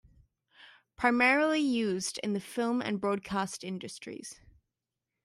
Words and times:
Primarily 0.97 1.59
used 1.59 2.17
in 2.23 2.33
the 2.33 2.39
film 2.39 2.81
and 2.81 2.99
broadcast 2.99 3.63
industries. 3.63 4.39